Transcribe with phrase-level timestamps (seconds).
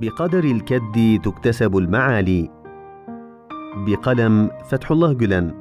[0.00, 2.50] بقدر الكد تكتسب المعالي.
[3.76, 5.54] بقلم فتح الله جلن.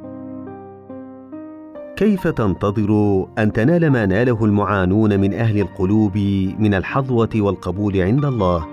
[1.95, 6.17] كيف تنتظر أن تنال ما ناله المعانون من أهل القلوب
[6.59, 8.67] من الحظوة والقبول عند الله؟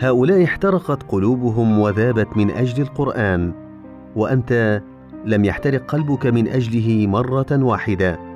[0.00, 3.52] هؤلاء احترقت قلوبهم وذابت من أجل القرآن
[4.16, 4.82] وأنت
[5.24, 8.31] لم يحترق قلبك من أجله مرة واحدة.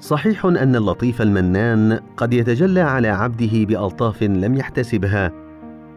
[0.00, 5.32] صحيح أن اللطيف المنان قد يتجلى على عبده بألطاف لم يحتسبها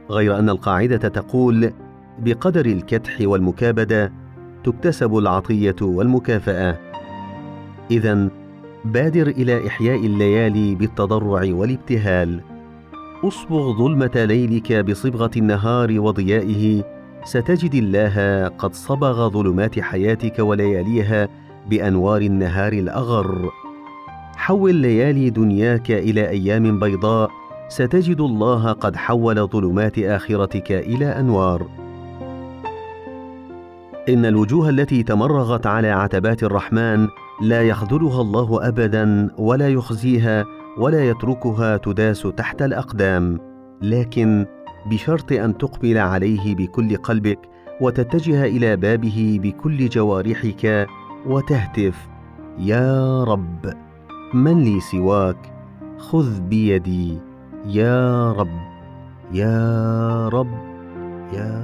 [0.09, 1.73] غير أن القاعدة تقول
[2.19, 4.11] بقدر الكدح والمكابدة
[4.63, 6.79] تكتسب العطية والمكافأة.
[7.91, 8.29] اذا
[8.85, 12.41] بادر إلى إحياء الليالي بالتضرع والابتهال.
[13.23, 16.83] أصبغ ظلمة ليلك بصبغة النهار وضيائه
[17.23, 21.29] ستجد الله قد صبغ ظلمات حياتك ولياليها
[21.69, 23.51] بأنوار النهار الأغر.
[24.43, 27.29] حول ليالي دنياك إلى أيام بيضاء
[27.67, 31.67] ستجد الله قد حول ظلمات آخرتك إلى أنوار.
[34.09, 37.07] إن الوجوه التي تمرغت على عتبات الرحمن
[37.41, 40.45] لا يخذلها الله ابدا ولا يخزيها
[40.77, 43.39] ولا يتركها تداس تحت الأقدام.
[43.81, 44.45] لكن
[44.85, 47.39] بشرط أن تقبل عليه بكل قلبك
[47.81, 50.87] وتتجه إلى بابه بكل جوارحك
[51.25, 52.07] وتهتف
[52.59, 53.92] يا رب!
[54.33, 55.37] من لي سواك
[55.97, 57.17] خذ بيدي
[57.65, 58.57] يا رب
[59.31, 60.51] يا رب
[61.33, 61.61] يا